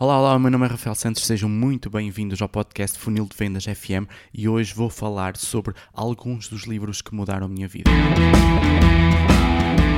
[0.00, 3.64] Olá, olá, meu nome é Rafael Santos, sejam muito bem-vindos ao podcast Funil de Vendas
[3.64, 7.90] FM e hoje vou falar sobre alguns dos livros que mudaram a minha vida.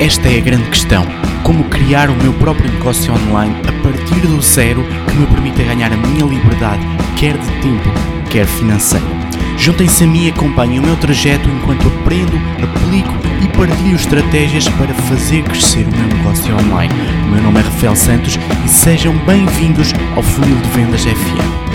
[0.01, 1.05] Esta é a grande questão:
[1.45, 5.93] como criar o meu próprio negócio online a partir do zero que me permita ganhar
[5.93, 6.83] a minha liberdade,
[7.19, 9.20] quer de tempo, quer financeira.
[9.61, 12.33] Juntem-se a mim e acompanhem o meu trajeto enquanto aprendo,
[12.65, 13.15] aplico
[13.45, 16.95] e partilho estratégias para fazer crescer o meu negócio online.
[17.27, 21.70] O meu nome é Rafael Santos e sejam bem-vindos ao Funil de Vendas FM.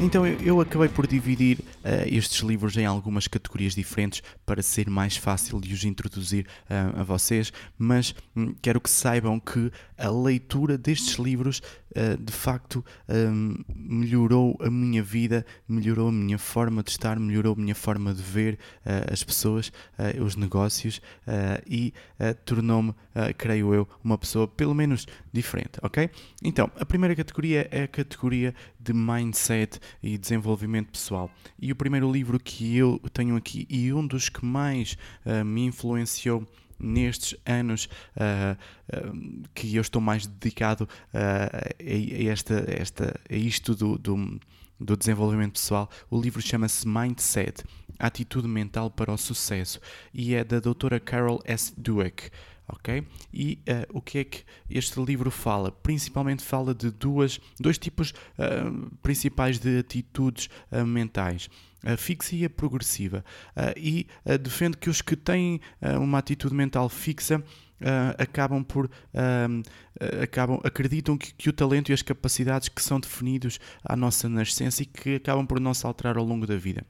[0.00, 5.16] Então eu, acabei por dividir uh, estes livros em algumas categorias diferentes para ser mais
[5.16, 10.76] fácil de os introduzir uh, a vocês, mas hum, quero que saibam que a leitura
[10.76, 16.90] destes livros uh, de facto um, melhorou a minha vida, melhorou a minha forma de
[16.90, 18.58] estar, melhorou a minha forma de ver
[19.10, 19.72] as pessoas,
[20.24, 21.00] os negócios
[21.66, 21.92] e
[22.44, 22.94] tornou-me,
[23.36, 26.10] creio eu, uma pessoa pelo menos diferente, ok?
[26.42, 31.30] Então, a primeira categoria é a categoria de mindset e desenvolvimento pessoal.
[31.58, 35.64] E o primeiro livro que eu tenho aqui e um dos que mais uh, me
[35.64, 36.46] influenciou
[36.78, 38.56] nestes anos uh,
[38.94, 44.40] uh, que eu estou mais dedicado a, a, esta, esta, a isto do, do,
[44.78, 47.64] do desenvolvimento pessoal, o livro chama-se Mindset,
[47.98, 49.80] Atitude Mental para o Sucesso
[50.12, 51.72] e é da doutora Carol S.
[51.76, 52.30] Dweck
[52.68, 53.06] ok?
[53.32, 55.70] E uh, o que é que este livro fala?
[55.70, 61.48] Principalmente fala de duas, dois tipos uh, principais de atitudes uh, mentais.
[61.84, 63.24] A fixa e a progressiva.
[63.76, 64.08] e
[64.40, 65.60] defende que os que têm
[66.00, 67.44] uma atitude mental fixa
[68.18, 68.90] acabam por
[70.20, 74.82] acabam, acreditam que, que, o talento e as capacidades que são definidos à nossa nascença
[74.82, 76.84] e que acabam por não se alterar ao longo da vida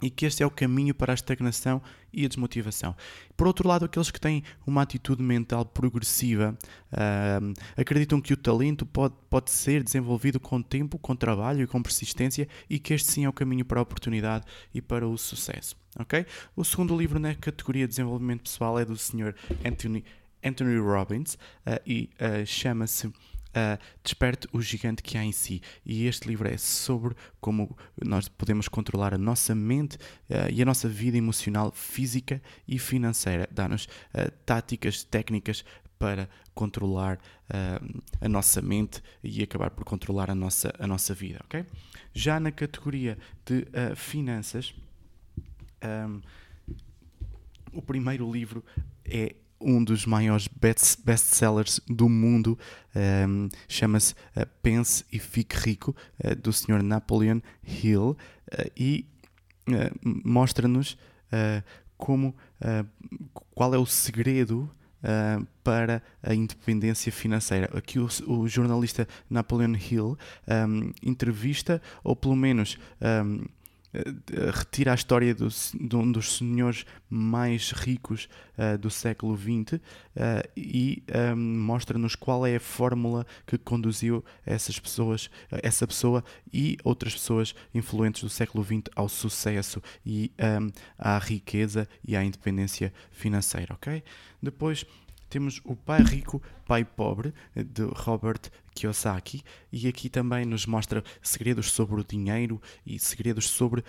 [0.00, 1.82] e que este é o caminho para a estagnação
[2.12, 2.94] e a desmotivação.
[3.36, 6.56] Por outro lado, aqueles que têm uma atitude mental progressiva
[6.92, 11.82] uh, acreditam que o talento pode, pode ser desenvolvido com tempo, com trabalho e com
[11.82, 15.76] persistência e que este sim é o caminho para a oportunidade e para o sucesso.
[16.00, 16.26] Okay?
[16.56, 19.34] O segundo livro na categoria de desenvolvimento pessoal é do Sr.
[19.64, 20.04] Anthony,
[20.44, 23.12] Anthony Robbins uh, e uh, chama-se
[23.48, 25.62] uh, desperte o gigante que há em si.
[25.84, 30.64] E este livro é sobre como nós podemos controlar a nossa mente uh, e a
[30.64, 33.48] nossa vida emocional, física e financeira.
[33.50, 35.64] Dá-nos uh, táticas, técnicas
[35.98, 41.40] para controlar uh, a nossa mente e acabar por controlar a nossa, a nossa vida,
[41.44, 41.64] ok?
[42.14, 44.74] Já na categoria de finanças,
[45.84, 46.20] um,
[47.72, 48.64] o primeiro livro
[49.04, 52.58] é um dos maiores best-sellers do mundo,
[52.94, 56.82] um, ehm, chama-se uh, Pense e Fique Rico, uh, do Sr.
[56.82, 58.10] Napoleon Hill,
[58.52, 59.06] uh, e
[60.24, 60.96] mostra-nos
[61.98, 62.34] como
[63.54, 64.70] qual é o segredo
[65.62, 67.68] para a independência financeira.
[67.76, 70.16] Aqui o, o jornalista Napoleon Hill um,
[70.46, 73.48] ehm, entrevista, ou pelo menos um, ehm, eh,
[74.54, 78.28] retira a história do, de um dos senhores mais ricos
[78.58, 79.80] uh, do século XX uh,
[80.56, 86.22] e um, ehm, mostra-nos qual é a fórmula que conduziu essas pessoas, essa pessoa
[86.52, 92.14] e outras pessoas influentes do século XX ao sucesso e um, ehm, à riqueza e
[92.14, 94.02] à independência financeira, ok?
[94.42, 94.84] Depois
[95.28, 98.40] temos o Pai Rico, Pai Pobre, de Robert
[98.74, 103.82] Kiyosaki, e aqui também nos mostra segredos sobre o dinheiro e segredos sobre,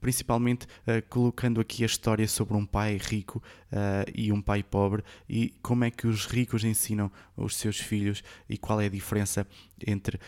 [0.00, 5.02] principalmente, uh, colocando aqui a história sobre um pai rico uh, e um pai pobre
[5.28, 9.46] e como é que os ricos ensinam os seus filhos e qual é a diferença
[9.86, 10.18] entre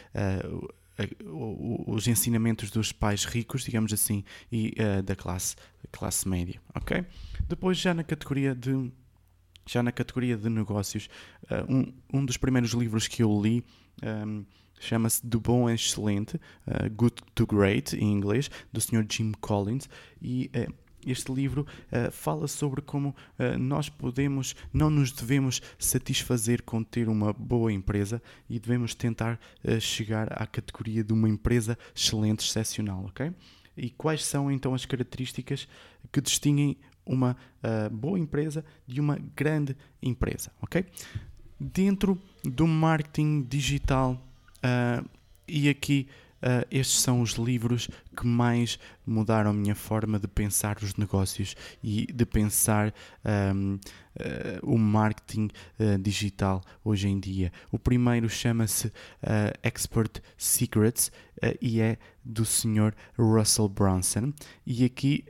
[1.27, 4.75] os ensinamentos dos pais ricos, digamos assim, e
[5.05, 5.57] da classe,
[5.91, 7.05] classe média, ok?
[7.49, 8.93] Depois já na categoria de
[9.67, 11.09] já na categoria de negócios,
[11.45, 13.65] uh, um, um dos primeiros livros que eu li
[14.03, 14.45] um, ehm,
[14.79, 19.05] chama-se Do Bom a Excelente, uh, Good to Great em inglês, do Sr.
[19.09, 19.89] Jim Collins,
[20.21, 20.73] e uh,
[21.07, 23.15] este livro uh, fala sobre como
[23.59, 29.39] nós podemos, não nos devemos satisfazer com ter uma boa empresa e devemos tentar
[29.81, 33.31] chegar à categoria de uma empresa excelente, excepcional, ok?
[33.77, 35.69] E quais são então as características
[36.11, 40.85] que distinguem uma uh, boa empresa de uma grande empresa, ok?
[41.59, 44.21] Dentro do marketing digital,
[44.59, 45.09] uh,
[45.47, 46.09] e aqui
[46.43, 51.55] uh, estes são os livros que mais mudaram a minha forma de pensar os negócios
[51.83, 52.95] e de pensar
[53.53, 53.79] um,
[54.63, 55.49] o marketing
[56.01, 57.53] digital hoje em dia.
[57.73, 58.93] O primeiro chama-se
[59.63, 61.11] Expert Secrets
[61.61, 62.95] e é do Sr.
[63.19, 64.33] Russell Brunson.
[64.65, 65.25] E aqui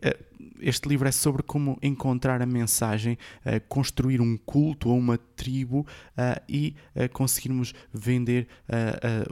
[0.60, 5.81] este livro é sobre como encontrar a mensagem, uh, construir um culto ou uma tribo
[5.81, 8.48] uh, e uh, conseguirmos vender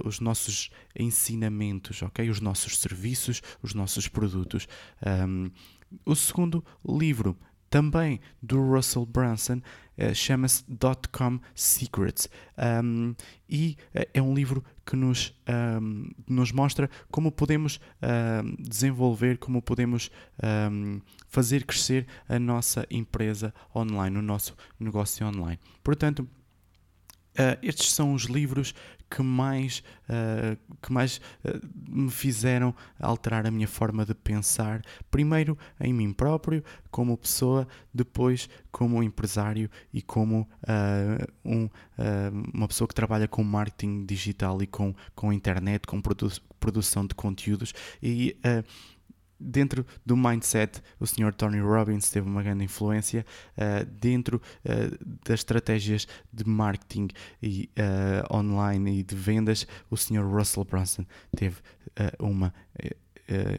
[0.05, 2.29] os nossos ensinamentos, ok?
[2.29, 4.69] Os nossos serviços, os nossos produtos.
[5.05, 5.51] Um,
[6.05, 7.37] o segundo livro
[7.73, 9.63] também do Russell Brunson,
[9.97, 12.29] uh, chama-se Dotcom Secrets.
[12.85, 13.15] Um,
[13.49, 15.35] e uh, é um livro que nos,
[15.81, 20.11] um, nos mostra como podemos um, desenvolver, como podemos
[21.29, 25.59] fazer crescer a nossa empresa online, o nosso negócio online.
[25.83, 26.29] Portanto,
[27.33, 28.75] Uh, estes são os livros
[29.15, 35.59] que mais, uh, que mais uh, me fizeram alterar a minha forma de pensar, primeiro
[35.79, 40.49] em mim próprio, como pessoa, depois como empresário e como
[41.45, 41.69] um,
[42.55, 47.15] uma pessoa que trabalha com marketing digital e com, com internet, com produ produção de
[47.15, 47.75] conteúdos.
[48.03, 48.37] E
[49.43, 51.33] dentro do mindset, o Sr.
[51.35, 53.27] Tony Robbins teve uma grande influência.
[53.57, 57.09] Uh, dentro uh, das estratégias de marketing
[57.43, 60.25] e, uh, online e de vendas, o Sr.
[60.25, 61.05] Russell Brunson
[61.37, 61.57] teve
[62.19, 62.53] uma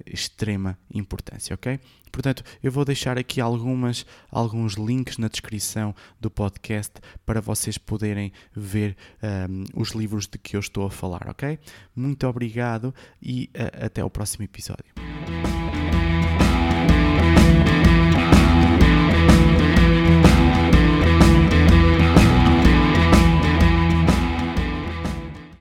[0.06, 1.80] extrema importância, ok?
[2.12, 6.94] Portanto, eu vou deixar aqui algumas, alguns links na descrição do podcast
[7.26, 8.96] para vocês poderem ver
[9.50, 11.58] um, os livros de que eu estou a falar, ok?
[11.96, 13.50] Muito obrigado e
[13.82, 14.94] até o próximo episódio.